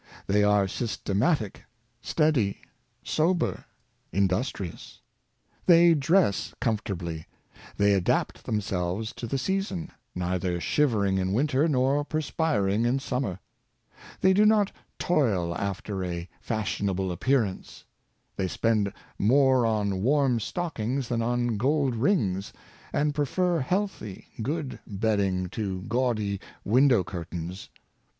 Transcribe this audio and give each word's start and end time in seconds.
They 0.25 0.43
are 0.43 0.67
systematic, 0.67 1.63
steady, 2.01 2.61
sober, 3.03 3.65
industrious. 4.11 4.99
They 5.67 5.93
dress 5.93 6.55
comfortably. 6.59 7.27
They 7.77 7.93
adapt 7.93 8.45
themselves 8.45 9.13
to 9.13 9.27
the 9.27 9.37
season— 9.37 9.91
neither 10.15 10.59
shivering 10.59 11.19
in 11.19 11.33
winter, 11.33 11.67
nor 11.67 12.03
perspiring 12.03 12.83
in 12.83 12.97
summer. 12.97 13.41
They 14.21 14.33
do 14.33 14.43
not 14.43 14.71
toil 14.97 15.55
after 15.55 16.03
a'' 16.03 16.27
fashionable 16.41 17.11
appearance.' 17.11 17.85
They 18.37 18.47
spend 18.47 18.91
more 19.19 19.67
on 19.67 20.01
warm 20.01 20.39
stockings 20.39 21.09
than 21.09 21.21
on 21.21 21.57
gold 21.57 21.95
rings, 21.95 22.51
and 22.91 23.13
prefer 23.13 23.59
healthy, 23.59 24.29
good 24.41 24.79
bedding 24.87 25.47
to 25.49 25.81
gaudy 25.83 26.39
window 26.65 27.03
curtains. 27.03 27.69